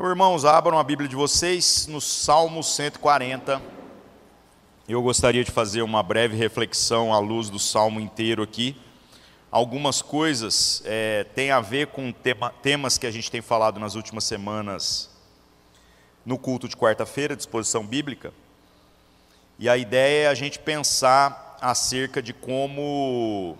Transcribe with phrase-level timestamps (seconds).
[0.00, 3.60] Então, irmãos, abram a Bíblia de vocês no Salmo 140.
[4.88, 8.74] Eu gostaria de fazer uma breve reflexão à luz do salmo inteiro aqui.
[9.50, 13.94] Algumas coisas é, têm a ver com tema, temas que a gente tem falado nas
[13.94, 15.10] últimas semanas
[16.24, 18.32] no culto de quarta-feira, disposição bíblica.
[19.58, 23.54] E a ideia é a gente pensar acerca de como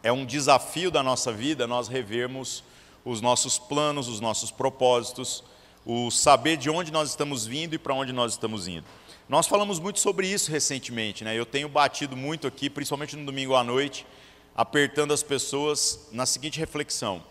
[0.00, 2.62] é um desafio da nossa vida nós revermos
[3.04, 5.42] os nossos planos, os nossos propósitos,
[5.84, 8.84] o saber de onde nós estamos vindo e para onde nós estamos indo.
[9.28, 11.38] Nós falamos muito sobre isso recentemente, né?
[11.38, 14.06] Eu tenho batido muito aqui, principalmente no domingo à noite,
[14.54, 17.22] apertando as pessoas na seguinte reflexão: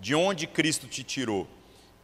[0.00, 1.46] de onde Cristo te tirou?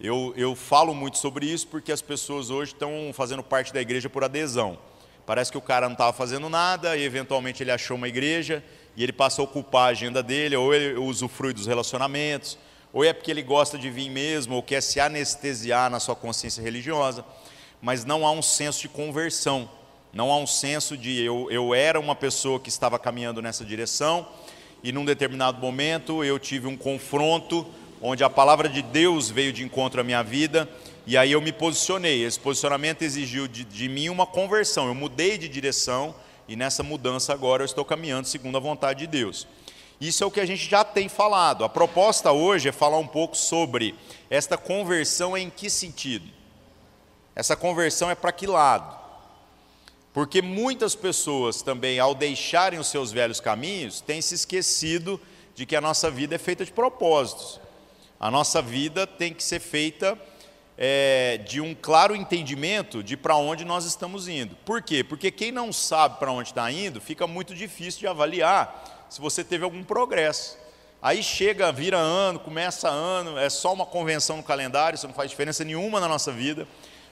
[0.00, 4.10] Eu, eu falo muito sobre isso porque as pessoas hoje estão fazendo parte da igreja
[4.10, 4.76] por adesão.
[5.24, 8.62] Parece que o cara não estava fazendo nada e eventualmente ele achou uma igreja
[8.96, 12.58] e ele passa a ocupar a agenda dele, ou ele usufrui dos relacionamentos,
[12.94, 16.62] ou é porque ele gosta de vir mesmo, ou quer se anestesiar na sua consciência
[16.62, 17.24] religiosa,
[17.82, 19.68] mas não há um senso de conversão,
[20.12, 24.24] não há um senso de eu, eu era uma pessoa que estava caminhando nessa direção,
[24.80, 27.66] e num determinado momento eu tive um confronto,
[28.00, 30.70] onde a palavra de Deus veio de encontro à minha vida,
[31.04, 32.22] e aí eu me posicionei.
[32.22, 36.14] Esse posicionamento exigiu de, de mim uma conversão, eu mudei de direção,
[36.46, 39.48] e nessa mudança agora eu estou caminhando segundo a vontade de Deus.
[40.04, 41.64] Isso é o que a gente já tem falado.
[41.64, 43.94] A proposta hoje é falar um pouco sobre
[44.28, 46.28] esta conversão em que sentido?
[47.34, 48.94] Essa conversão é para que lado?
[50.12, 55.18] Porque muitas pessoas também, ao deixarem os seus velhos caminhos, têm se esquecido
[55.54, 57.58] de que a nossa vida é feita de propósitos.
[58.20, 60.18] A nossa vida tem que ser feita
[60.76, 64.56] é, de um claro entendimento de para onde nós estamos indo.
[64.64, 65.04] Por quê?
[65.04, 69.44] Porque quem não sabe para onde está indo, fica muito difícil de avaliar se você
[69.44, 70.58] teve algum progresso.
[71.00, 75.30] Aí chega, vira ano, começa ano, é só uma convenção no calendário, isso não faz
[75.30, 76.66] diferença nenhuma na nossa vida.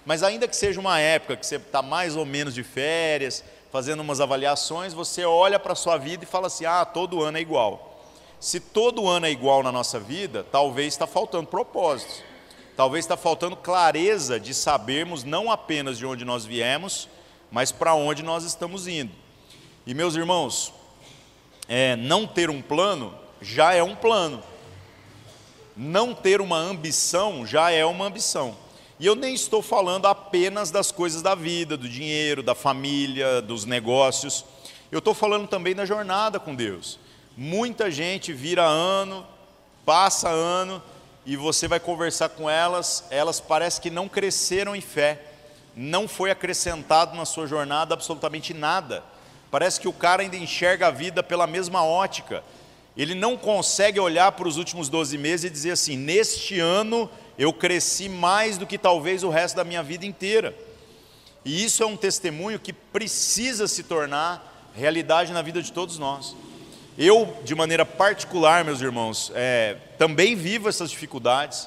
[0.05, 4.01] Mas ainda que seja uma época que você está mais ou menos de férias, fazendo
[4.01, 7.41] umas avaliações, você olha para a sua vida e fala assim: ah, todo ano é
[7.41, 8.05] igual.
[8.41, 12.25] Se todo ano é igual na nossa vida, talvez está faltando propósitos.
[12.77, 17.09] Talvez está faltando clareza de sabermos não apenas de onde nós viemos,
[17.51, 19.13] mas para onde nós estamos indo.
[19.87, 20.73] E meus irmãos,
[21.69, 24.43] é, não ter um plano já é um plano.
[25.77, 28.57] Não ter uma ambição já é uma ambição.
[28.99, 33.65] E eu nem estou falando apenas das coisas da vida, do dinheiro, da família, dos
[33.65, 34.45] negócios.
[34.91, 36.99] Eu estou falando também da jornada com Deus.
[37.37, 39.27] Muita gente vira ano,
[39.85, 40.83] passa ano,
[41.25, 45.21] e você vai conversar com elas, elas parecem que não cresceram em fé,
[45.77, 49.03] não foi acrescentado na sua jornada absolutamente nada.
[49.51, 52.43] Parece que o cara ainda enxerga a vida pela mesma ótica.
[52.97, 57.09] Ele não consegue olhar para os últimos 12 meses e dizer assim: neste ano
[57.39, 60.55] eu cresci mais do que talvez o resto da minha vida inteira.
[61.45, 66.37] E isso é um testemunho que precisa se tornar realidade na vida de todos nós.
[66.99, 71.67] Eu, de maneira particular, meus irmãos, é, também vivo essas dificuldades.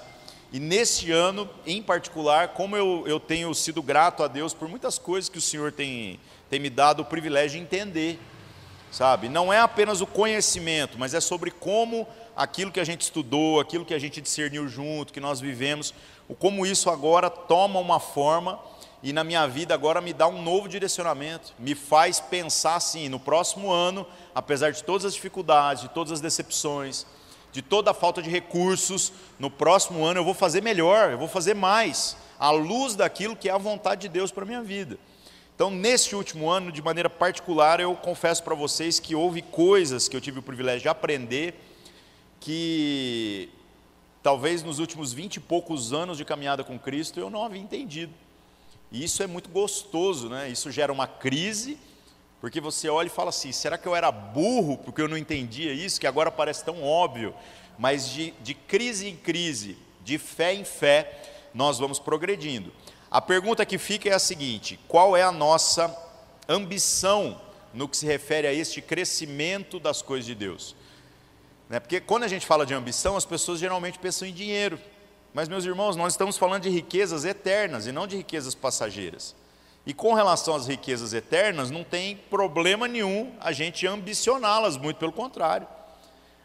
[0.53, 4.99] E nesse ano, em particular, como eu, eu tenho sido grato a Deus por muitas
[4.99, 8.19] coisas que o Senhor tem, tem me dado o privilégio de entender,
[8.91, 9.27] sabe?
[9.27, 13.83] Não é apenas o conhecimento, mas é sobre como aquilo que a gente estudou, aquilo
[13.83, 15.91] que a gente discerniu junto, que nós vivemos,
[16.37, 18.59] como isso agora toma uma forma
[19.05, 23.19] e na minha vida agora me dá um novo direcionamento, me faz pensar assim, no
[23.19, 27.05] próximo ano, apesar de todas as dificuldades, de todas as decepções,
[27.51, 31.27] de toda a falta de recursos, no próximo ano eu vou fazer melhor, eu vou
[31.27, 34.97] fazer mais, à luz daquilo que é a vontade de Deus para a minha vida.
[35.53, 40.17] Então, neste último ano, de maneira particular, eu confesso para vocês que houve coisas que
[40.17, 41.53] eu tive o privilégio de aprender
[42.39, 43.51] que
[44.23, 48.24] talvez nos últimos vinte e poucos anos de caminhada com Cristo eu não havia entendido.
[48.91, 50.49] E isso é muito gostoso, né?
[50.49, 51.77] Isso gera uma crise,
[52.39, 55.73] porque você olha e fala assim: será que eu era burro porque eu não entendia
[55.73, 57.33] isso, que agora parece tão óbvio?
[57.77, 61.21] Mas de, de crise em crise, de fé em fé,
[61.53, 62.71] nós vamos progredindo.
[63.09, 65.95] A pergunta que fica é a seguinte: qual é a nossa
[66.47, 67.41] ambição
[67.73, 70.75] no que se refere a este crescimento das coisas de Deus?
[71.69, 71.79] Né?
[71.79, 74.79] Porque quando a gente fala de ambição, as pessoas geralmente pensam em dinheiro.
[75.35, 79.35] Mas, meus irmãos, nós estamos falando de riquezas eternas e não de riquezas passageiras.
[79.85, 85.11] E com relação às riquezas eternas, não tem problema nenhum a gente ambicioná-las, muito pelo
[85.11, 85.67] contrário.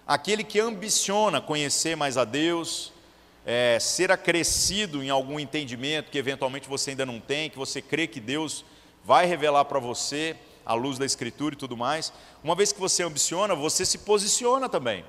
[0.04, 2.92] Aquele que ambiciona conhecer mais a Deus,
[3.46, 8.08] é, ser acrescido em algum entendimento que eventualmente você ainda não tem, que você crê
[8.08, 8.64] que Deus
[9.04, 10.34] vai revelar para você,
[10.66, 14.68] à luz da Escritura e tudo mais, uma vez que você ambiciona, você se posiciona
[14.68, 15.04] também.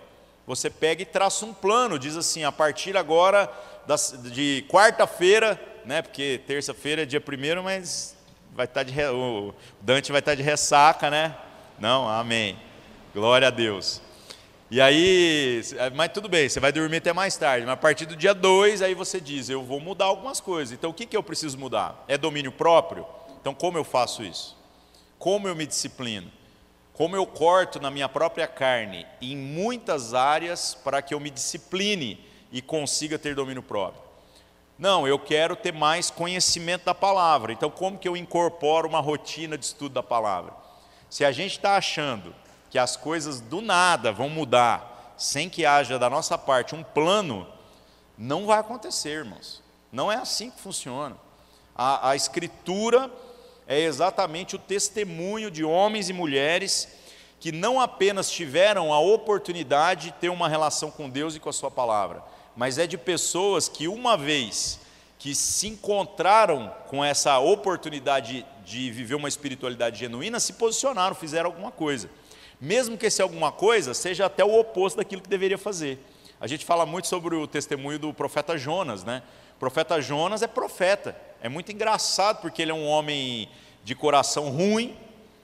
[0.47, 3.51] Você pega e traça um plano, diz assim, a partir agora
[3.85, 8.15] das, de quarta-feira, né, porque terça-feira é dia primeiro, mas
[8.53, 11.35] vai estar de, o Dante vai estar de ressaca, né?
[11.79, 12.59] Não, amém.
[13.13, 14.01] Glória a Deus.
[14.69, 15.61] E aí,
[15.95, 18.81] mas tudo bem, você vai dormir até mais tarde, mas a partir do dia 2,
[18.81, 20.71] aí você diz, eu vou mudar algumas coisas.
[20.71, 22.05] Então o que, que eu preciso mudar?
[22.07, 23.05] É domínio próprio?
[23.41, 24.57] Então como eu faço isso?
[25.19, 26.31] Como eu me disciplino?
[27.01, 32.23] Como eu corto na minha própria carne em muitas áreas para que eu me discipline
[32.51, 34.03] e consiga ter domínio próprio?
[34.77, 37.51] Não, eu quero ter mais conhecimento da palavra.
[37.51, 40.53] Então como que eu incorporo uma rotina de estudo da palavra?
[41.09, 42.35] Se a gente está achando
[42.69, 47.47] que as coisas do nada vão mudar sem que haja da nossa parte um plano,
[48.15, 49.63] não vai acontecer, irmãos.
[49.91, 51.17] Não é assim que funciona.
[51.75, 53.11] A, a Escritura
[53.67, 56.87] é exatamente o testemunho de homens e mulheres
[57.39, 61.53] que não apenas tiveram a oportunidade de ter uma relação com Deus e com a
[61.53, 62.23] Sua palavra,
[62.55, 64.79] mas é de pessoas que, uma vez
[65.17, 71.71] que se encontraram com essa oportunidade de viver uma espiritualidade genuína, se posicionaram, fizeram alguma
[71.71, 72.09] coisa
[72.61, 75.97] mesmo que esse alguma coisa seja até o oposto daquilo que deveria fazer.
[76.39, 79.23] A gente fala muito sobre o testemunho do profeta Jonas, né?
[79.61, 81.15] Profeta Jonas é profeta.
[81.39, 83.47] É muito engraçado porque ele é um homem
[83.83, 84.97] de coração ruim,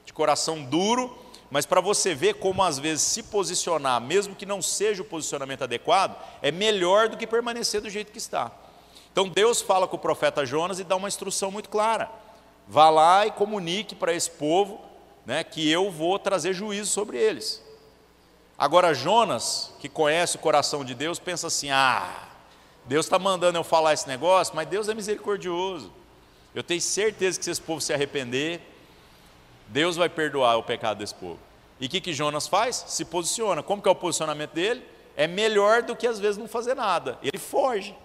[0.04, 1.16] de coração duro,
[1.52, 5.66] mas para você ver como às vezes se posicionar, mesmo que não seja o posicionamento
[5.66, 8.52] adequado, é melhor do que permanecer do jeito que está.
[9.12, 12.10] Então Deus fala com o profeta Jonas e dá uma instrução muito clara:
[12.68, 14.82] vá lá e comunique para esse povo
[15.28, 17.64] né, que eu vou trazer juízo sobre eles.
[18.58, 22.28] Agora, Jonas, que conhece o coração de Deus, pensa assim: ah,
[22.88, 25.92] Deus está mandando eu falar esse negócio, mas Deus é misericordioso.
[26.56, 28.62] Eu tenho certeza que se esse povo se arrepender,
[29.68, 31.40] Deus vai perdoar o pecado desse povo.
[31.80, 32.86] E o que, que Jonas faz?
[32.88, 33.62] Se posiciona.
[33.62, 34.84] Como que é o posicionamento dele?
[35.16, 37.20] É melhor do que às vezes não fazer nada.
[37.22, 37.96] Ele foge.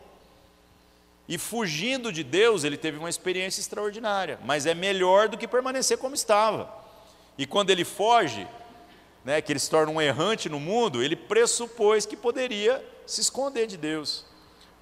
[1.28, 5.96] E fugindo de Deus, ele teve uma experiência extraordinária, mas é melhor do que permanecer
[5.96, 6.70] como estava.
[7.38, 8.46] E quando ele foge,
[9.24, 13.66] né, que ele se torna um errante no mundo, ele pressupôs que poderia se esconder
[13.66, 14.24] de Deus.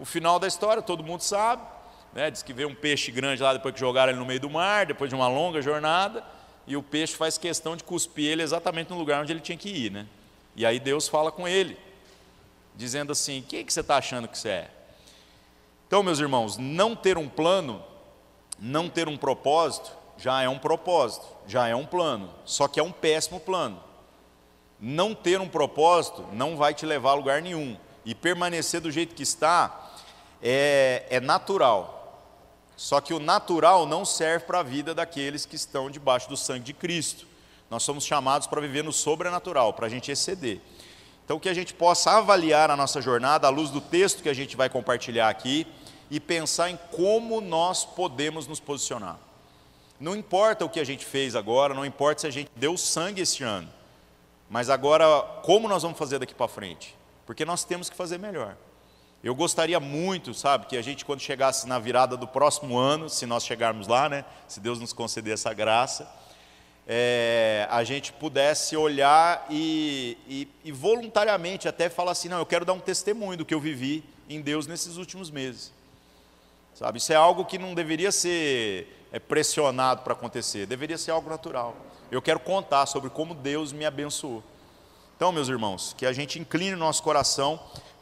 [0.00, 1.62] O final da história todo mundo sabe,
[2.14, 4.48] né, diz que veio um peixe grande lá depois que jogaram ele no meio do
[4.48, 6.24] mar, depois de uma longa jornada,
[6.66, 9.68] e o peixe faz questão de cuspir ele exatamente no lugar onde ele tinha que
[9.68, 9.92] ir.
[9.92, 10.06] Né?
[10.56, 11.76] E aí Deus fala com ele,
[12.74, 14.70] dizendo assim: quem é que você está achando que você é?
[15.86, 17.84] Então, meus irmãos, não ter um plano,
[18.58, 22.82] não ter um propósito, já é um propósito, já é um plano, só que é
[22.82, 23.78] um péssimo plano.
[24.80, 29.14] Não ter um propósito não vai te levar a lugar nenhum, e permanecer do jeito
[29.14, 29.79] que está
[30.42, 31.98] é, é natural.
[32.76, 36.64] Só que o natural não serve para a vida daqueles que estão debaixo do sangue
[36.64, 37.26] de Cristo.
[37.68, 40.60] Nós somos chamados para viver no sobrenatural, para a gente exceder.
[41.24, 44.34] Então, que a gente possa avaliar a nossa jornada à luz do texto que a
[44.34, 45.66] gente vai compartilhar aqui
[46.10, 49.18] e pensar em como nós podemos nos posicionar.
[50.00, 53.20] Não importa o que a gente fez agora, não importa se a gente deu sangue
[53.20, 53.68] este ano,
[54.48, 56.96] mas agora, como nós vamos fazer daqui para frente?
[57.26, 58.56] Porque nós temos que fazer melhor.
[59.22, 63.26] Eu gostaria muito, sabe, que a gente, quando chegasse na virada do próximo ano, se
[63.26, 66.10] nós chegarmos lá, né, se Deus nos conceder essa graça,
[66.88, 72.64] é, a gente pudesse olhar e, e, e voluntariamente até falar assim: não, eu quero
[72.64, 75.70] dar um testemunho do que eu vivi em Deus nesses últimos meses.
[76.74, 81.28] Sabe, isso é algo que não deveria ser é, pressionado para acontecer, deveria ser algo
[81.28, 81.76] natural.
[82.10, 84.42] Eu quero contar sobre como Deus me abençoou.
[85.14, 87.60] Então, meus irmãos, que a gente incline o nosso coração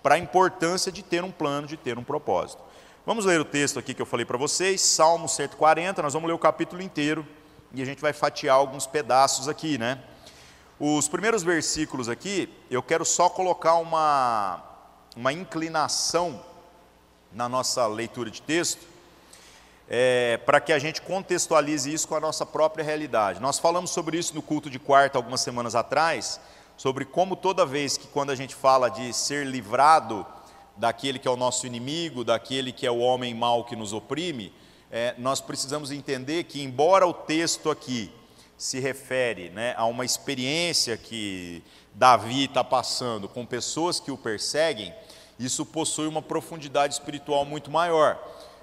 [0.08, 2.62] para a importância de ter um plano, de ter um propósito.
[3.04, 6.32] Vamos ler o texto aqui que eu falei para vocês, Salmo 140, nós vamos ler
[6.32, 7.28] o capítulo inteiro
[7.74, 10.02] e a gente vai fatiar alguns pedaços aqui, né?
[10.80, 14.64] Os primeiros versículos aqui, eu quero só colocar uma,
[15.14, 16.42] uma inclinação
[17.30, 18.86] na nossa leitura de texto,
[19.90, 23.40] é, para que a gente contextualize isso com a nossa própria realidade.
[23.40, 26.40] Nós falamos sobre isso no culto de quarta algumas semanas atrás,
[26.78, 30.24] sobre como toda vez que quando a gente fala de ser livrado
[30.74, 34.50] daquele que é o nosso inimigo, daquele que é o homem mau que nos oprime,
[34.90, 38.10] é, nós precisamos entender que, embora o texto aqui
[38.56, 44.94] se refere né, a uma experiência que Davi está passando com pessoas que o perseguem,
[45.38, 48.18] isso possui uma profundidade espiritual muito maior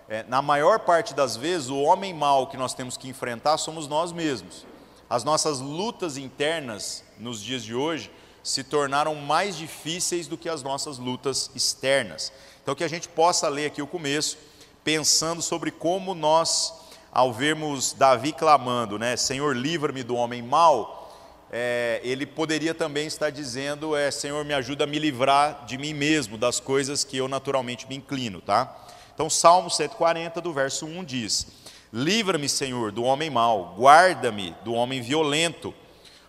[0.07, 3.87] é, na maior parte das vezes, o homem mau que nós temos que enfrentar somos
[3.87, 4.65] nós mesmos.
[5.09, 8.11] As nossas lutas internas nos dias de hoje
[8.43, 12.31] se tornaram mais difíceis do que as nossas lutas externas.
[12.61, 14.37] Então, que a gente possa ler aqui o começo,
[14.83, 16.73] pensando sobre como nós,
[17.11, 21.05] ao vermos Davi clamando, né, Senhor, livra-me do homem mau,
[21.51, 25.93] é, ele poderia também estar dizendo: é, Senhor, me ajuda a me livrar de mim
[25.93, 28.75] mesmo, das coisas que eu naturalmente me inclino, tá?
[29.13, 31.47] Então, Salmo 140, do verso 1 diz:
[31.93, 35.73] Livra-me, Senhor, do homem mau, guarda-me do homem violento,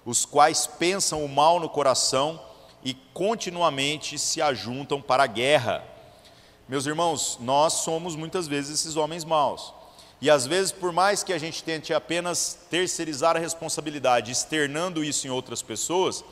[0.06, 2.40] os quais pensam o mal no coração
[2.84, 5.84] e continuamente se ajuntam para a guerra.
[6.68, 9.74] Meus irmãos, nós somos muitas vezes esses homens maus.
[10.20, 15.26] E às vezes, por mais que a gente tente apenas terceirizar a responsabilidade, externando isso
[15.26, 16.24] em outras pessoas,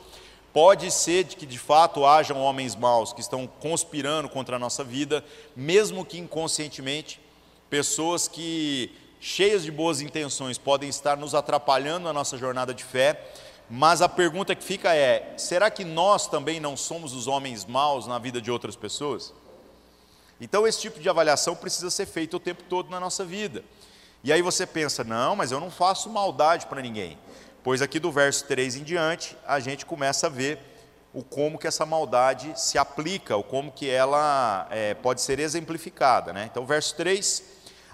[0.53, 5.23] pode ser que de fato hajam homens maus que estão conspirando contra a nossa vida,
[5.55, 7.19] mesmo que inconscientemente,
[7.69, 8.89] pessoas que,
[9.19, 13.21] cheias de boas intenções, podem estar nos atrapalhando na nossa jornada de fé,
[13.69, 18.05] mas a pergunta que fica é: será que nós também não somos os homens maus
[18.07, 19.33] na vida de outras pessoas?
[20.39, 23.63] Então, esse tipo de avaliação precisa ser feito o tempo todo na nossa vida.
[24.23, 27.17] E aí você pensa, não, mas eu não faço maldade para ninguém.
[27.63, 30.59] Pois aqui do verso 3 em diante, a gente começa a ver
[31.13, 36.33] o como que essa maldade se aplica, o como que ela é, pode ser exemplificada.
[36.33, 36.47] Né?
[36.51, 37.43] Então, verso 3: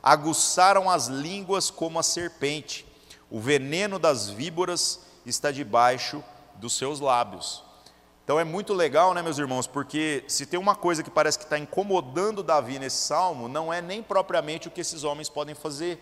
[0.01, 2.85] aguçaram as línguas como a serpente,
[3.29, 6.23] o veneno das víboras está debaixo
[6.55, 7.63] dos seus lábios.
[8.23, 11.43] Então é muito legal, né, meus irmãos, porque se tem uma coisa que parece que
[11.43, 15.99] está incomodando Davi nesse salmo, não é nem propriamente o que esses homens podem fazer,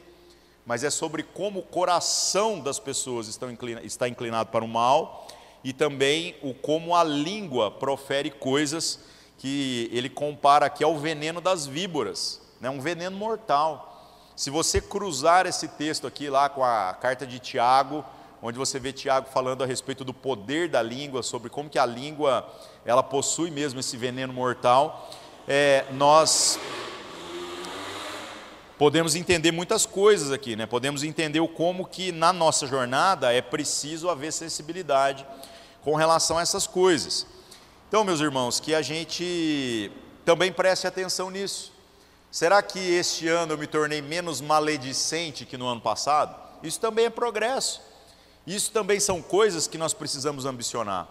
[0.66, 5.28] mas é sobre como o coração das pessoas está inclinado para o mal
[5.64, 9.00] e também o como a língua profere coisas
[9.38, 13.86] que ele compara aqui ao veneno das víboras, né, um veneno mortal.
[14.36, 18.06] Se você cruzar esse texto aqui lá com a carta de Tiago,
[18.42, 21.86] onde você vê Tiago falando a respeito do poder da língua, sobre como que a
[21.86, 22.48] língua
[22.86, 25.10] ela possui mesmo esse veneno mortal,
[25.48, 26.60] é, nós
[28.78, 30.66] podemos entender muitas coisas aqui, né?
[30.66, 35.26] Podemos entender o como que na nossa jornada é preciso haver sensibilidade
[35.82, 37.28] com relação a essas coisas.
[37.90, 39.92] Então, meus irmãos, que a gente
[40.24, 41.74] também preste atenção nisso.
[42.32, 46.36] Será que este ano eu me tornei menos maledicente que no ano passado?
[46.62, 47.82] Isso também é progresso.
[48.50, 51.08] Isso também são coisas que nós precisamos ambicionar.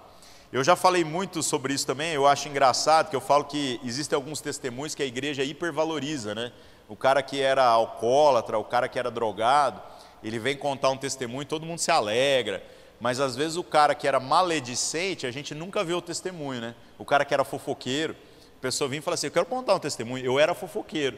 [0.52, 4.16] Eu já falei muito sobre isso também, eu acho engraçado que eu falo que existem
[4.16, 6.50] alguns testemunhos que a igreja hipervaloriza, né?
[6.88, 9.80] o cara que era alcoólatra, o cara que era drogado,
[10.20, 12.60] ele vem contar um testemunho, todo mundo se alegra.
[12.98, 16.74] Mas às vezes o cara que era maledicente, a gente nunca vê o testemunho, né?
[16.98, 18.16] O cara que era fofoqueiro,
[18.58, 21.16] a pessoa vinha e fala assim: Eu quero contar um testemunho, eu era fofoqueiro,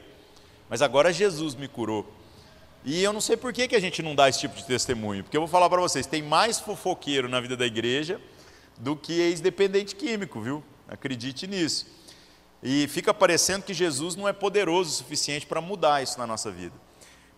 [0.69, 2.20] mas agora Jesus me curou.
[2.85, 5.23] E eu não sei por que, que a gente não dá esse tipo de testemunho,
[5.23, 8.21] porque eu vou falar para vocês: tem mais fofoqueiro na vida da igreja
[8.79, 10.65] do que ex-dependente químico, viu?
[10.89, 11.87] Acredite nisso.
[12.63, 16.51] E fica parecendo que Jesus não é poderoso o suficiente para mudar isso na nossa
[16.51, 16.75] vida.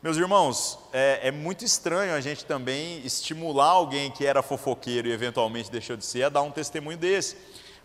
[0.03, 5.13] Meus irmãos, é, é, muito estranho a gente também estimular alguém que era fofoqueiro e
[5.13, 7.37] eventualmente deixou de ser a dar um testemunho desse.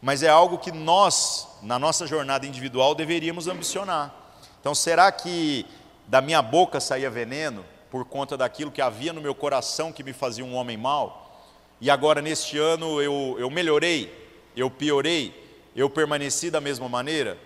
[0.02, 4.16] Mas é algo que nós, na nossa jornada individual, deveríamos ambicionar.
[4.60, 5.66] Então, será que
[6.08, 10.14] da minha boca saía veneno por conta daquilo que havia no meu coração que me
[10.14, 11.46] fazia um homem mau?
[11.80, 14.12] E agora, neste ano, eu, eu melhorei,
[14.56, 15.48] eu piorei?
[15.78, 17.38] eu permaneci da mesma maneira?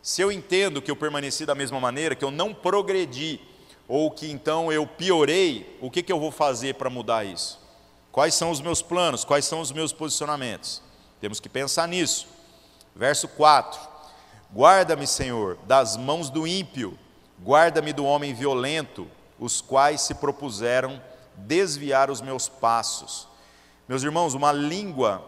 [0.00, 3.40] Se eu entendo que eu permaneci da mesma maneira, que eu não progredi,
[3.88, 7.60] ou que então eu piorei, o que, que eu vou fazer para mudar isso?
[8.12, 9.24] Quais são os meus planos?
[9.24, 10.80] Quais são os meus posicionamentos?
[11.20, 12.28] Temos que pensar nisso.
[12.94, 13.80] Verso 4:
[14.54, 16.96] Guarda-me, Senhor, das mãos do ímpio,
[17.42, 21.00] guarda-me do homem violento, os quais se propuseram
[21.36, 23.26] desviar os meus passos.
[23.88, 25.24] Meus irmãos, uma língua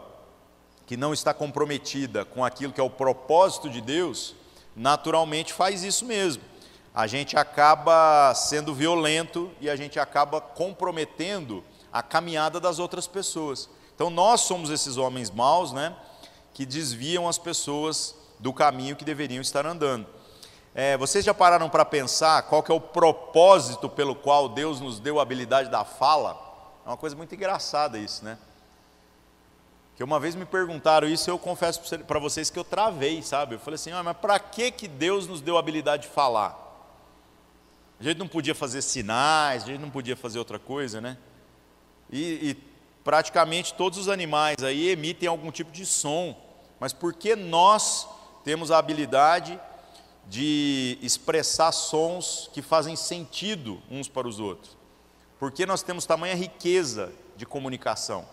[0.87, 4.35] que não está comprometida com aquilo que é o propósito de Deus,
[4.77, 6.43] naturalmente faz isso mesmo.
[6.95, 13.69] A gente acaba sendo violento e a gente acaba comprometendo a caminhada das outras pessoas.
[13.95, 15.97] Então nós somos esses homens maus, né,
[16.53, 20.07] que desviam as pessoas do caminho que deveriam estar andando.
[20.75, 24.99] É, vocês já pararam para pensar qual que é o propósito pelo qual Deus nos
[24.99, 26.41] deu a habilidade da fala?
[26.87, 28.39] É uma coisa muito engraçada isso, né?
[29.95, 33.55] Que uma vez me perguntaram isso, eu confesso para vocês que eu travei, sabe?
[33.55, 36.59] Eu falei assim, ah, mas para que, que Deus nos deu a habilidade de falar?
[38.01, 41.19] A gente não podia fazer sinais, a gente não podia fazer outra coisa, né?
[42.11, 42.55] E, e
[43.05, 46.35] praticamente todos os animais aí emitem algum tipo de som,
[46.81, 48.09] mas por que nós
[48.43, 49.61] temos a habilidade
[50.29, 54.77] de expressar sons que fazem sentido uns para os outros?
[55.39, 58.25] Por que nós temos tamanha riqueza de comunicação?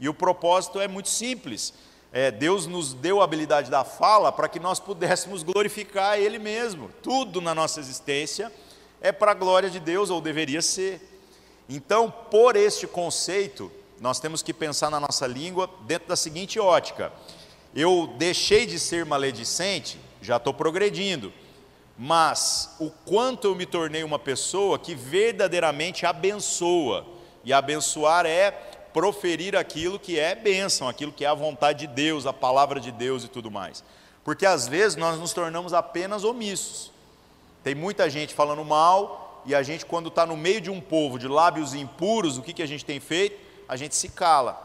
[0.00, 1.72] E o propósito é muito simples.
[2.12, 6.90] É, Deus nos deu a habilidade da fala para que nós pudéssemos glorificar Ele mesmo.
[7.02, 8.52] Tudo na nossa existência
[9.00, 11.00] é para a glória de Deus, ou deveria ser.
[11.68, 17.12] Então, por este conceito, nós temos que pensar na nossa língua dentro da seguinte ótica:
[17.74, 21.32] eu deixei de ser maledicente, já estou progredindo,
[21.96, 27.06] mas o quanto eu me tornei uma pessoa que verdadeiramente abençoa,
[27.42, 28.50] e abençoar é
[28.92, 32.92] proferir aquilo que é bênção, aquilo que é a vontade de Deus, a palavra de
[32.92, 33.82] Deus e tudo mais.
[34.22, 36.92] Porque às vezes nós nos tornamos apenas omissos.
[37.64, 41.18] Tem muita gente falando mal, e a gente, quando está no meio de um povo
[41.18, 43.40] de lábios impuros, o que, que a gente tem feito?
[43.66, 44.60] A gente se cala,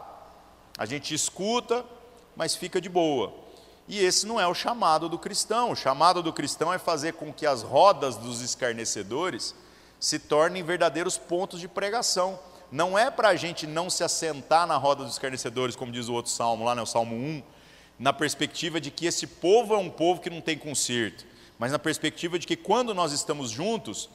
[0.76, 1.86] a gente escuta,
[2.36, 3.43] mas fica de boa.
[3.86, 5.70] E esse não é o chamado do cristão.
[5.70, 9.54] O chamado do cristão é fazer com que as rodas dos escarnecedores
[10.00, 12.38] se tornem verdadeiros pontos de pregação.
[12.70, 16.14] Não é para a gente não se assentar na roda dos escarnecedores, como diz o
[16.14, 17.42] outro salmo lá, né, o salmo 1,
[17.98, 21.24] na perspectiva de que esse povo é um povo que não tem conserto,
[21.58, 24.08] mas na perspectiva de que quando nós estamos juntos,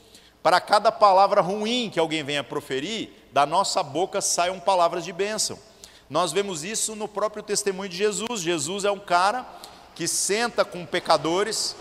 [0.43, 5.57] para cada palavra ruim que alguém venha proferir, da nossa boca saiam palavras de bênção.
[6.09, 8.41] Nós vemos isso no próprio testemunho de Jesus.
[8.41, 9.45] Jesus é um cara
[9.93, 11.75] que senta com pecadores,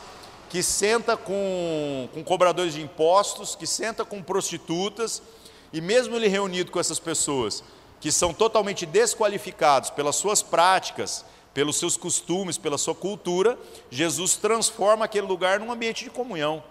[0.50, 5.23] que senta com, com cobradores de impostos, que senta com prostitutas,
[5.73, 7.64] e mesmo ele reunido com essas pessoas,
[8.00, 13.58] que são totalmente desqualificados pelas suas práticas, pelos seus costumes, pela sua cultura,
[13.90, 16.62] Jesus transforma aquele lugar num ambiente de comunhão.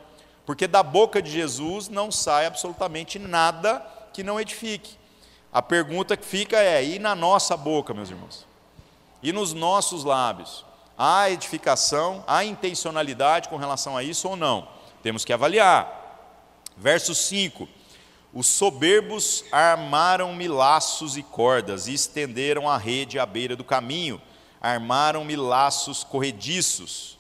[0.46, 4.96] Porque da boca de Jesus não sai absolutamente nada que não edifique.
[5.52, 8.46] A pergunta que fica é: e na nossa boca, meus irmãos?
[9.22, 10.66] E nos nossos lábios?
[10.98, 14.68] Há edificação, há intencionalidade com relação a isso ou não?
[15.04, 15.98] Temos que avaliar.
[16.76, 17.68] Verso 5:
[18.34, 24.22] os soberbos armaram-me laços e cordas e estenderam a rede à beira do caminho,
[24.62, 27.18] armaram-me laços corrediços.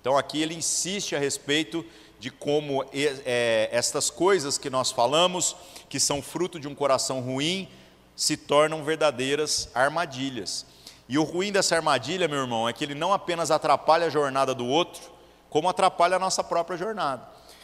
[0.00, 1.84] Então aqui ele insiste a respeito
[2.26, 5.54] de como é, estas coisas que nós falamos,
[5.88, 7.68] que são fruto de um coração ruim,
[8.16, 10.66] se tornam verdadeiras armadilhas.
[11.08, 14.52] E o ruim dessa armadilha, meu irmão, é que ele não apenas atrapalha a jornada
[14.52, 15.02] do outro,
[15.48, 17.22] como atrapalha a nossa própria jornada.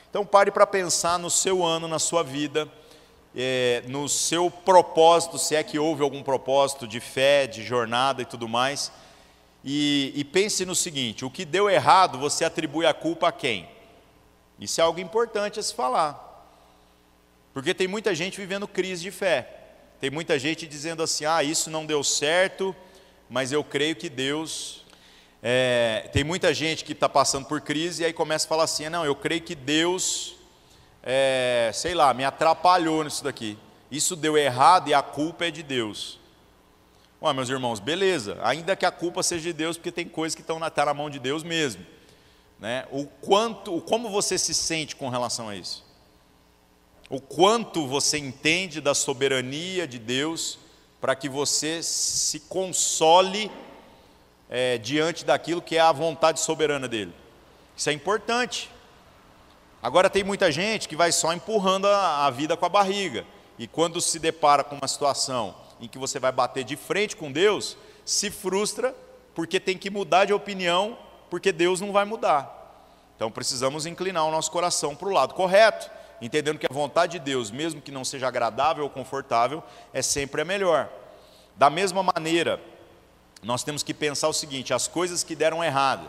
[0.08, 2.68] Então pare para pensar no seu ano, na sua vida,
[3.34, 8.24] é, no seu propósito, se é que houve algum propósito de fé, de jornada e
[8.24, 8.92] tudo mais,
[9.64, 13.71] e, e pense no seguinte: o que deu errado, você atribui a culpa a quem?
[14.62, 16.28] Isso é algo importante a se falar,
[17.52, 19.48] porque tem muita gente vivendo crise de fé,
[20.00, 22.74] tem muita gente dizendo assim: ah, isso não deu certo,
[23.28, 24.80] mas eu creio que Deus.
[25.42, 28.88] É, tem muita gente que está passando por crise e aí começa a falar assim:
[28.88, 30.36] não, eu creio que Deus
[31.02, 33.58] é, sei lá, me atrapalhou nisso daqui.
[33.90, 36.20] Isso deu errado e a culpa é de Deus.
[37.20, 40.40] Ué, meus irmãos, beleza, ainda que a culpa seja de Deus, porque tem coisas que
[40.40, 41.84] estão na, tá na mão de Deus mesmo.
[42.62, 42.86] Né?
[42.92, 45.84] O quanto, como você se sente com relação a isso?
[47.10, 50.60] O quanto você entende da soberania de Deus
[51.00, 53.50] para que você se console
[54.48, 57.12] é, diante daquilo que é a vontade soberana dele.
[57.76, 58.70] Isso é importante.
[59.82, 63.26] Agora tem muita gente que vai só empurrando a, a vida com a barriga.
[63.58, 67.32] E quando se depara com uma situação em que você vai bater de frente com
[67.32, 68.94] Deus, se frustra
[69.34, 70.96] porque tem que mudar de opinião,
[71.32, 72.76] porque Deus não vai mudar.
[73.16, 75.90] Então precisamos inclinar o nosso coração para o lado correto,
[76.20, 79.62] entendendo que a vontade de Deus, mesmo que não seja agradável ou confortável,
[79.94, 80.90] é sempre a melhor.
[81.56, 82.60] Da mesma maneira,
[83.42, 86.06] nós temos que pensar o seguinte: as coisas que deram errado,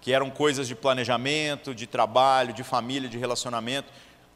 [0.00, 3.92] que eram coisas de planejamento, de trabalho, de família, de relacionamento.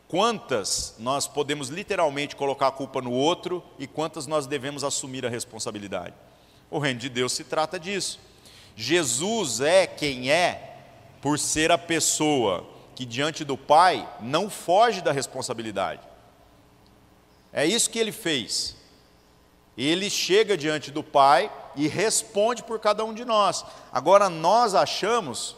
[0.09, 5.28] Quantas nós podemos literalmente colocar a culpa no outro e quantas nós devemos assumir a
[5.28, 6.14] responsabilidade?
[6.68, 8.18] O reino de Deus se trata disso.
[8.80, 10.76] Jesus é quem é
[11.20, 12.64] por ser a pessoa
[12.94, 16.00] que diante do Pai não foge da responsabilidade.
[17.52, 18.76] É isso que ele fez.
[19.76, 23.64] Ele chega diante do Pai e responde por cada um de nós.
[23.92, 25.56] Agora, nós achamos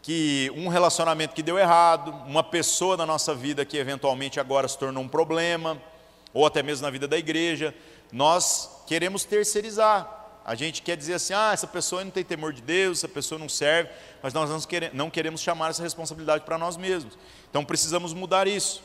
[0.00, 4.78] que um relacionamento que deu errado, uma pessoa na nossa vida que eventualmente agora se
[4.78, 5.78] tornou um problema,
[6.32, 7.74] ou até mesmo na vida da igreja,
[8.10, 10.23] nós queremos terceirizar.
[10.44, 13.38] A gente quer dizer assim: ah, essa pessoa não tem temor de Deus, essa pessoa
[13.38, 13.90] não serve,
[14.22, 14.50] mas nós
[14.92, 17.16] não queremos chamar essa responsabilidade para nós mesmos.
[17.48, 18.82] Então precisamos mudar isso.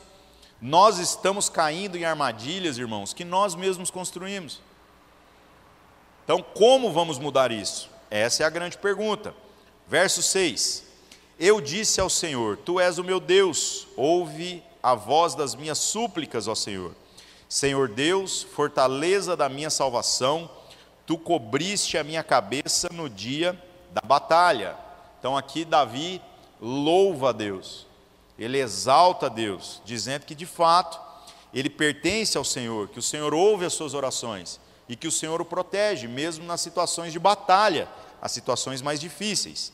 [0.60, 4.60] Nós estamos caindo em armadilhas, irmãos, que nós mesmos construímos.
[6.24, 7.90] Então, como vamos mudar isso?
[8.10, 9.34] Essa é a grande pergunta.
[9.86, 10.84] Verso 6:
[11.38, 16.48] Eu disse ao Senhor: Tu és o meu Deus, ouve a voz das minhas súplicas,
[16.48, 16.94] ó Senhor.
[17.48, 20.48] Senhor Deus, fortaleza da minha salvação,
[21.10, 24.76] tu cobriste a minha cabeça no dia da batalha.
[25.18, 26.22] Então aqui Davi
[26.60, 27.84] louva a Deus,
[28.38, 31.00] ele exalta a Deus, dizendo que de fato
[31.52, 35.40] ele pertence ao Senhor, que o Senhor ouve as suas orações e que o Senhor
[35.40, 37.88] o protege, mesmo nas situações de batalha,
[38.22, 39.72] as situações mais difíceis.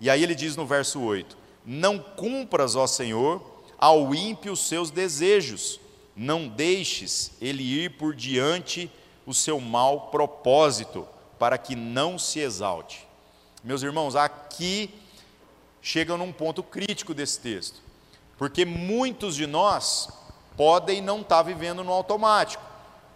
[0.00, 3.40] E aí ele diz no verso 8: Não cumpras, ó Senhor,
[3.78, 5.78] ao ímpio os seus desejos,
[6.16, 8.90] não deixes ele ir por diante
[9.26, 11.06] o seu mau propósito,
[11.38, 13.06] para que não se exalte.
[13.62, 14.94] Meus irmãos, aqui
[15.82, 17.80] chega num ponto crítico desse texto,
[18.38, 20.08] porque muitos de nós
[20.56, 22.62] podem não estar vivendo no automático,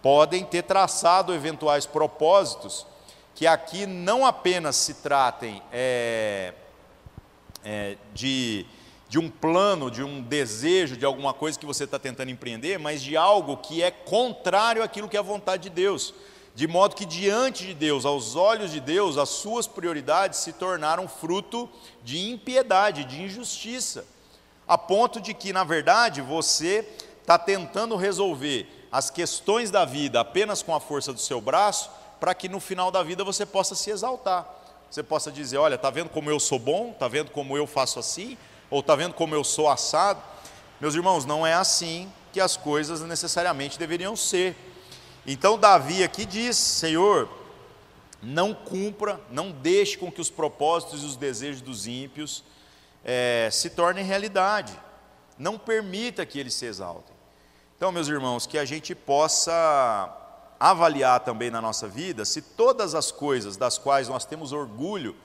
[0.01, 2.85] podem ter traçado eventuais propósitos
[3.33, 6.53] que aqui não apenas se tratem é,
[7.63, 8.65] é, de,
[9.11, 13.01] de um plano, de um desejo, de alguma coisa que você está tentando empreender, mas
[13.01, 16.13] de algo que é contrário àquilo que é a vontade de Deus.
[16.55, 21.09] De modo que, diante de Deus, aos olhos de Deus, as suas prioridades se tornaram
[21.09, 21.69] fruto
[22.01, 24.05] de impiedade, de injustiça,
[24.65, 26.87] a ponto de que, na verdade, você
[27.19, 32.33] está tentando resolver as questões da vida apenas com a força do seu braço, para
[32.33, 34.47] que no final da vida você possa se exaltar.
[34.89, 36.91] Você possa dizer: Olha, está vendo como eu sou bom?
[36.91, 38.37] Está vendo como eu faço assim?
[38.71, 40.23] Ou está vendo como eu sou assado?
[40.79, 44.55] Meus irmãos, não é assim que as coisas necessariamente deveriam ser.
[45.27, 47.29] Então, Davi aqui diz: Senhor,
[48.23, 52.43] não cumpra, não deixe com que os propósitos e os desejos dos ímpios
[53.03, 54.73] é, se tornem realidade.
[55.37, 57.15] Não permita que eles se exaltem.
[57.75, 60.17] Então, meus irmãos, que a gente possa
[60.59, 65.15] avaliar também na nossa vida se todas as coisas das quais nós temos orgulho,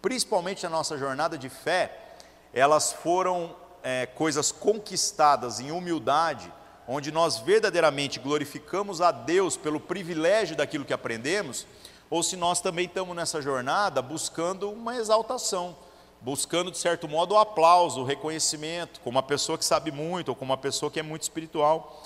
[0.00, 2.07] principalmente na nossa jornada de fé,
[2.52, 6.52] elas foram é, coisas conquistadas em humildade,
[6.86, 11.66] onde nós verdadeiramente glorificamos a Deus pelo privilégio daquilo que aprendemos,
[12.10, 15.76] ou se nós também estamos nessa jornada buscando uma exaltação,
[16.20, 20.34] buscando de certo modo o aplauso, o reconhecimento, como uma pessoa que sabe muito ou
[20.34, 22.02] como uma pessoa que é muito espiritual.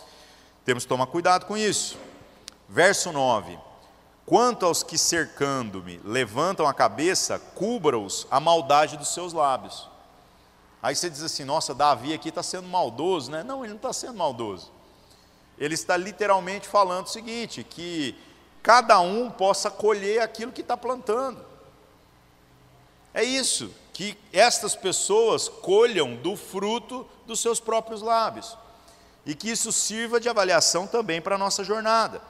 [0.65, 1.97] Temos que tomar cuidado com isso.
[2.69, 3.59] Verso 9:
[4.27, 9.92] Quanto aos que cercando-me levantam a cabeça, cubra-os a maldade dos seus lábios.
[10.83, 13.45] Aí você diz assim: nossa, Davi aqui está sendo maldoso, né?
[13.45, 14.71] Não, ele não está sendo maldoso.
[15.57, 18.19] Ele está literalmente falando o seguinte: que
[18.63, 21.45] cada um possa colher aquilo que está plantando.
[23.15, 28.57] É isso, que estas pessoas colham do fruto dos seus próprios lábios.
[29.25, 32.21] E que isso sirva de avaliação também para a nossa jornada.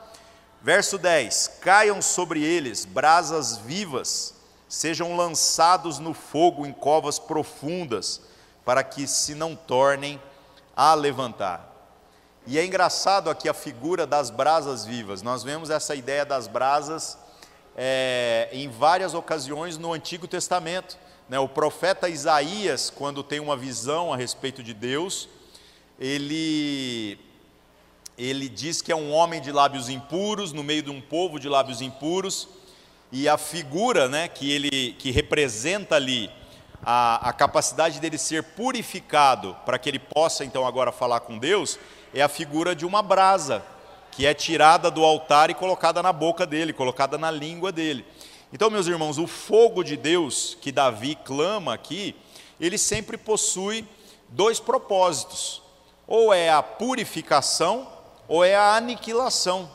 [0.61, 4.35] Verso 10: Caiam sobre eles brasas vivas,
[4.69, 8.21] sejam lançados no fogo em covas profundas,
[8.65, 10.21] para que se não tornem
[10.75, 11.71] a levantar.
[12.45, 15.21] E é engraçado aqui a figura das brasas vivas.
[15.21, 17.17] Nós vemos essa ideia das brasas
[17.75, 20.97] é, em várias ocasiões no Antigo Testamento.
[21.29, 21.39] Né?
[21.39, 25.29] O profeta Isaías, quando tem uma visão a respeito de Deus,
[25.99, 27.19] ele
[28.15, 31.49] ele diz que é um homem de lábios impuros, no meio de um povo de
[31.49, 32.47] lábios impuros,
[33.11, 36.29] e a figura né, que ele que representa ali
[36.85, 41.79] a, a capacidade dele ser purificado para que ele possa então agora falar com Deus,
[42.13, 43.63] é a figura de uma brasa
[44.11, 48.05] que é tirada do altar e colocada na boca dele, colocada na língua dele.
[48.51, 52.15] Então, meus irmãos, o fogo de Deus que Davi clama aqui,
[52.59, 53.87] ele sempre possui
[54.29, 55.61] dois propósitos:
[56.05, 57.87] ou é a purificação
[58.27, 59.69] ou é a aniquilação.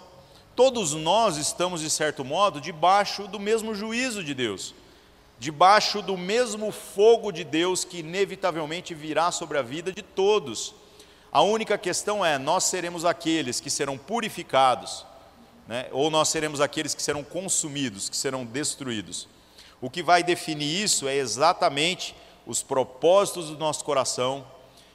[0.54, 4.74] Todos nós estamos, de certo modo, debaixo do mesmo juízo de Deus,
[5.38, 10.74] debaixo do mesmo fogo de Deus que inevitavelmente virá sobre a vida de todos.
[11.30, 15.06] A única questão é: nós seremos aqueles que serão purificados,
[15.66, 15.88] né?
[15.92, 19.28] ou nós seremos aqueles que serão consumidos, que serão destruídos.
[19.80, 24.44] O que vai definir isso é exatamente os propósitos do nosso coração,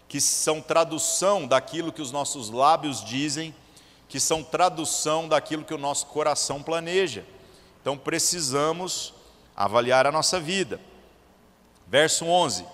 [0.10, 3.56] que são tradução daquilo que os nossos lábios dizem,
[4.10, 7.24] que são tradução daquilo que o nosso coração planeja.
[7.82, 9.13] Então precisamos
[9.56, 10.80] avaliar a nossa vida.
[11.88, 12.66] Verso 11: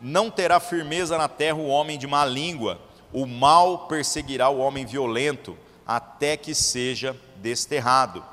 [0.00, 2.80] Não terá firmeza na terra o homem de má língua,
[3.12, 8.24] o mal perseguirá o homem violento, até que seja desterrado.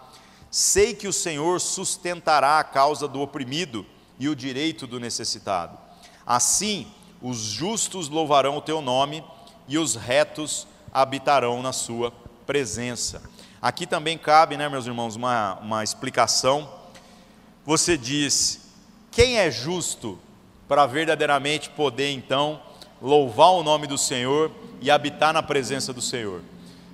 [0.50, 3.86] Sei que o Senhor sustentará a causa do oprimido
[4.20, 5.78] e o direito do necessitado.
[6.26, 6.88] Assim,
[7.22, 9.24] os justos louvarão o teu nome
[9.68, 12.12] e os retos habitarão na sua
[12.46, 13.22] presença.
[13.62, 16.77] Aqui também cabe, né, meus irmãos, uma, uma explicação.
[17.68, 18.62] Você diz:
[19.12, 20.18] quem é justo
[20.70, 22.62] para verdadeiramente poder então
[23.02, 24.50] louvar o nome do Senhor
[24.80, 26.42] e habitar na presença do Senhor?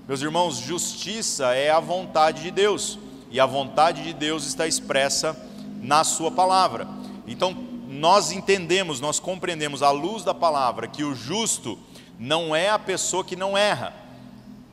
[0.07, 2.97] Meus irmãos, justiça é a vontade de Deus,
[3.29, 5.39] e a vontade de Deus está expressa
[5.79, 6.87] na Sua palavra.
[7.27, 7.55] Então,
[7.87, 11.77] nós entendemos, nós compreendemos à luz da palavra que o justo
[12.17, 13.93] não é a pessoa que não erra,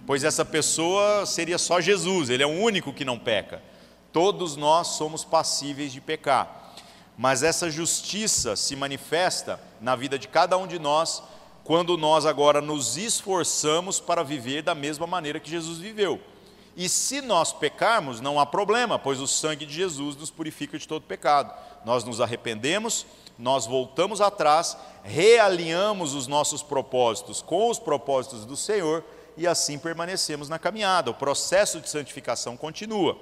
[0.07, 3.69] pois essa pessoa seria só Jesus, ele é o único que não peca.
[4.13, 6.75] Todos nós somos passíveis de pecar.
[7.17, 11.23] Mas essa justiça se manifesta na vida de cada um de nós
[11.65, 16.21] quando nós agora nos esforçamos para viver da mesma maneira que Jesus viveu.
[16.77, 20.89] E se nós pecarmos, não há problema, pois o sangue de Jesus nos purifica de
[20.89, 21.53] todo pecado.
[21.85, 23.05] Nós nos arrependemos,
[23.39, 29.05] nós voltamos atrás, realinhamos os nossos propósitos com os propósitos do Senhor
[29.37, 31.11] e assim permanecemos na caminhada.
[31.11, 33.19] O processo de santificação continua.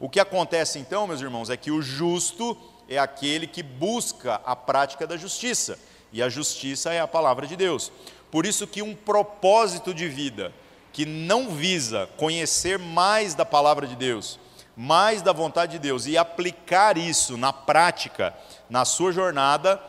[0.00, 2.56] O que acontece então, meus irmãos, é que o justo
[2.88, 5.78] é aquele que busca a prática da justiça,
[6.12, 7.92] e a justiça é a palavra de Deus.
[8.30, 10.52] Por isso que um propósito de vida
[10.92, 14.38] que não visa conhecer mais da palavra de Deus,
[14.76, 18.34] mais da vontade de Deus e aplicar isso na prática,
[18.70, 19.80] na sua jornada,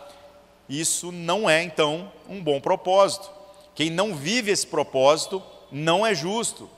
[0.68, 3.30] isso não é então um bom propósito.
[3.76, 5.42] Quem não vive esse propósito
[5.72, 6.70] não é justo,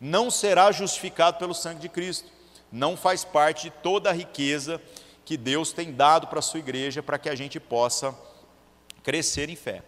[0.00, 2.30] não será justificado pelo sangue de Cristo,
[2.74, 4.82] não faz parte de toda a riqueza
[5.24, 8.12] que Deus tem dado para a sua igreja para que a gente possa
[9.02, 9.82] crescer em fé.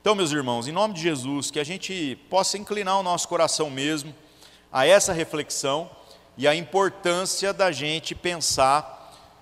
[0.00, 3.70] Então, meus irmãos, em nome de Jesus, que a gente possa inclinar o nosso coração
[3.70, 4.14] mesmo
[4.70, 5.90] a essa reflexão
[6.36, 8.96] e a importância da gente pensar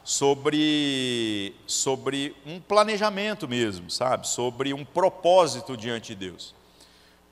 [0.04, 4.28] sobre, sobre um planejamento mesmo, sabe?
[4.28, 6.54] Sobre um propósito diante de Deus.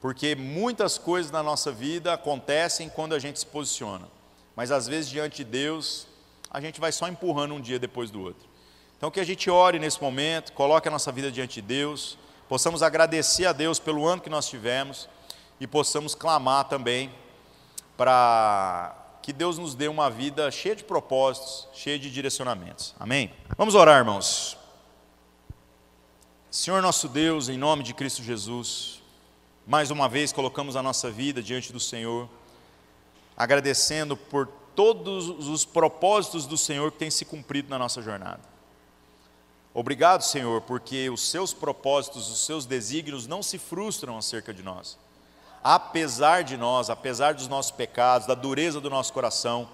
[0.01, 4.09] Porque muitas coisas na nossa vida acontecem quando a gente se posiciona,
[4.57, 6.07] mas às vezes diante de Deus,
[6.51, 8.49] a gente vai só empurrando um dia depois do outro.
[8.97, 12.17] Então que a gente ore nesse momento, coloque a nossa vida diante de Deus,
[12.49, 15.09] possamos agradecer a Deus pelo ano que nós tivemos
[15.61, 17.13] e possamos clamar também
[17.97, 22.95] para que Deus nos dê uma vida cheia de propósitos, cheia de direcionamentos.
[22.99, 23.33] Amém?
[23.57, 24.57] Vamos orar, irmãos.
[26.51, 29.03] Senhor nosso Deus, em nome de Cristo Jesus,
[29.67, 32.29] mais uma vez colocamos a nossa vida diante do Senhor,
[33.37, 38.41] agradecendo por todos os propósitos do Senhor que têm se cumprido na nossa jornada.
[39.73, 44.97] Obrigado, Senhor, porque os seus propósitos, os seus desígnios não se frustram acerca de nós.
[45.63, 49.69] Apesar de nós, apesar dos nossos pecados, da dureza do nosso coração,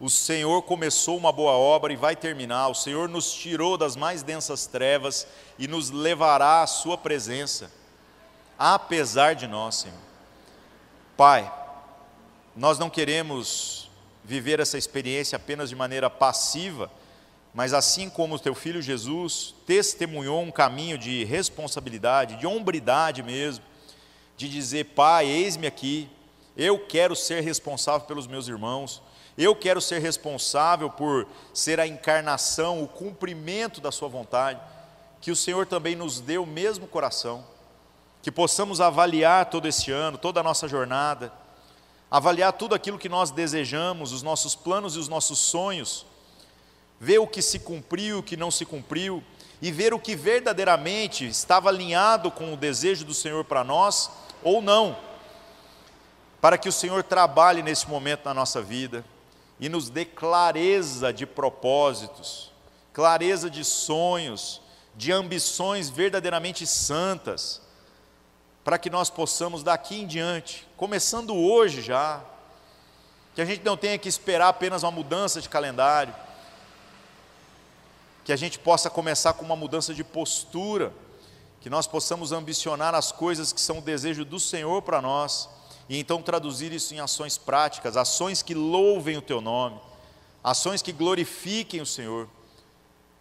[0.00, 2.68] o Senhor começou uma boa obra e vai terminar.
[2.68, 5.26] O Senhor nos tirou das mais densas trevas
[5.58, 7.70] e nos levará à Sua presença
[8.58, 9.98] apesar de nós, Senhor.
[11.16, 11.52] Pai,
[12.56, 13.90] nós não queremos
[14.24, 16.90] viver essa experiência apenas de maneira passiva,
[17.52, 23.62] mas assim como o teu filho Jesus testemunhou um caminho de responsabilidade, de hombridade mesmo,
[24.38, 26.08] de dizer: Pai, eis-me aqui,
[26.56, 29.02] eu quero ser responsável pelos meus irmãos,
[29.36, 34.58] eu quero ser responsável por ser a encarnação, o cumprimento da Sua vontade,
[35.20, 37.44] que o Senhor também nos dê o mesmo coração.
[38.22, 41.32] Que possamos avaliar todo esse ano, toda a nossa jornada,
[42.10, 46.06] avaliar tudo aquilo que nós desejamos, os nossos planos e os nossos sonhos,
[47.00, 49.22] ver o que se cumpriu, o que não se cumpriu,
[49.60, 54.10] e ver o que verdadeiramente estava alinhado com o desejo do Senhor para nós
[54.42, 54.96] ou não,
[56.40, 59.04] para que o Senhor trabalhe nesse momento na nossa vida
[59.58, 62.52] e nos dê clareza de propósitos,
[62.92, 64.60] clareza de sonhos,
[64.94, 67.65] de ambições verdadeiramente santas
[68.66, 72.20] para que nós possamos daqui em diante, começando hoje já,
[73.32, 76.12] que a gente não tenha que esperar apenas uma mudança de calendário,
[78.24, 80.92] que a gente possa começar com uma mudança de postura,
[81.60, 85.48] que nós possamos ambicionar as coisas que são o desejo do Senhor para nós,
[85.88, 89.80] e então traduzir isso em ações práticas, ações que louvem o Teu nome,
[90.42, 92.28] ações que glorifiquem o Senhor,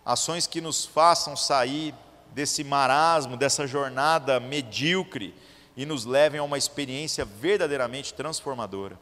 [0.03, 1.93] ações que nos façam sair
[2.35, 5.33] desse marasmo, dessa jornada medíocre
[5.77, 8.99] e nos levem a uma experiência verdadeiramente transformadora.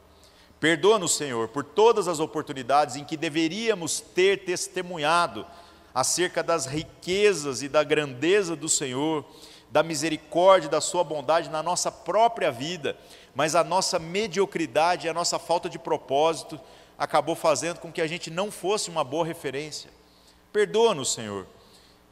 [0.59, 5.47] Perdoa-nos, Senhor, por todas as oportunidades em que deveríamos ter testemunhado
[5.95, 9.25] acerca das riquezas e da grandeza do Senhor,
[9.71, 12.95] da misericórdia, da Sua bondade na nossa própria vida,
[13.33, 16.61] mas a nossa mediocridade e a nossa falta de propósito
[16.99, 19.89] acabou fazendo com que a gente não fosse uma boa referência.
[20.51, 21.47] Perdoa-nos, Senhor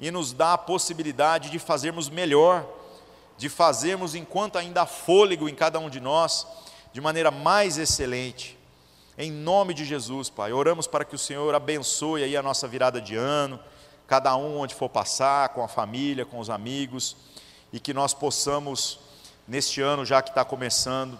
[0.01, 2.65] e nos dá a possibilidade de fazermos melhor,
[3.37, 6.47] de fazermos enquanto ainda há fôlego em cada um de nós,
[6.91, 8.57] de maneira mais excelente.
[9.15, 12.99] Em nome de Jesus, Pai, oramos para que o Senhor abençoe aí a nossa virada
[12.99, 13.59] de ano,
[14.07, 17.15] cada um onde for passar, com a família, com os amigos,
[17.71, 18.99] e que nós possamos,
[19.47, 21.19] neste ano já que está começando,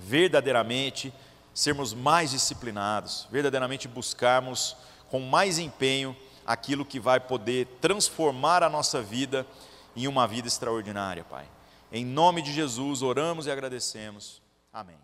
[0.00, 1.14] verdadeiramente
[1.54, 4.76] sermos mais disciplinados, verdadeiramente buscarmos
[5.08, 9.46] com mais empenho aquilo que vai poder transformar a nossa vida
[9.96, 11.48] em uma vida extraordinária, Pai.
[11.92, 14.42] Em nome de Jesus, oramos e agradecemos.
[14.72, 14.98] Amém.